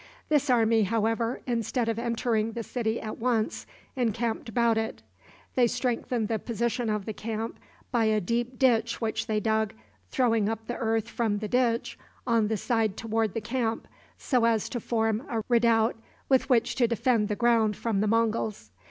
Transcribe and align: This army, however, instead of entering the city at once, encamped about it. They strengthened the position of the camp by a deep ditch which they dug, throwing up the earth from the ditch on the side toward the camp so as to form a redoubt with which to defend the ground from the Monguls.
This 0.29 0.49
army, 0.49 0.81
however, 0.81 1.41
instead 1.45 1.87
of 1.87 1.99
entering 1.99 2.53
the 2.53 2.63
city 2.63 2.99
at 2.99 3.19
once, 3.19 3.67
encamped 3.95 4.49
about 4.49 4.75
it. 4.75 5.03
They 5.53 5.67
strengthened 5.67 6.27
the 6.27 6.39
position 6.39 6.89
of 6.89 7.05
the 7.05 7.13
camp 7.13 7.59
by 7.91 8.05
a 8.05 8.19
deep 8.19 8.57
ditch 8.57 8.99
which 8.99 9.27
they 9.27 9.39
dug, 9.39 9.73
throwing 10.09 10.49
up 10.49 10.65
the 10.65 10.77
earth 10.77 11.07
from 11.07 11.37
the 11.37 11.47
ditch 11.47 11.99
on 12.25 12.47
the 12.47 12.57
side 12.57 12.97
toward 12.97 13.35
the 13.35 13.41
camp 13.41 13.87
so 14.17 14.45
as 14.45 14.69
to 14.69 14.79
form 14.79 15.21
a 15.29 15.43
redoubt 15.47 15.97
with 16.29 16.49
which 16.49 16.73
to 16.77 16.87
defend 16.87 17.27
the 17.27 17.35
ground 17.35 17.75
from 17.77 17.99
the 18.01 18.07
Monguls. 18.07 18.71